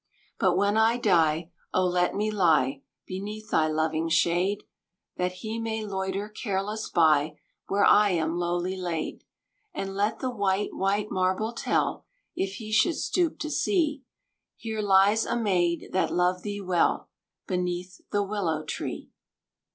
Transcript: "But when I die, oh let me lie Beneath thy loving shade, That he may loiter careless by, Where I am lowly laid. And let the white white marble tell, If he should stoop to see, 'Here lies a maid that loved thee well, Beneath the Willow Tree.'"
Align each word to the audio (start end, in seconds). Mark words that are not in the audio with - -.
"But 0.39 0.57
when 0.57 0.77
I 0.77 0.97
die, 0.97 1.51
oh 1.75 1.85
let 1.85 2.15
me 2.15 2.31
lie 2.31 2.81
Beneath 3.05 3.51
thy 3.51 3.67
loving 3.67 4.09
shade, 4.09 4.63
That 5.17 5.31
he 5.43 5.59
may 5.59 5.85
loiter 5.85 6.27
careless 6.27 6.89
by, 6.89 7.37
Where 7.67 7.85
I 7.85 8.09
am 8.09 8.35
lowly 8.35 8.75
laid. 8.75 9.25
And 9.75 9.93
let 9.95 10.17
the 10.17 10.31
white 10.31 10.73
white 10.73 11.11
marble 11.11 11.53
tell, 11.53 12.07
If 12.35 12.53
he 12.55 12.71
should 12.71 12.95
stoop 12.97 13.37
to 13.41 13.51
see, 13.51 14.01
'Here 14.55 14.81
lies 14.81 15.23
a 15.27 15.35
maid 15.35 15.89
that 15.93 16.09
loved 16.11 16.41
thee 16.41 16.61
well, 16.61 17.09
Beneath 17.45 18.01
the 18.09 18.23
Willow 18.23 18.63
Tree.'" 18.63 19.11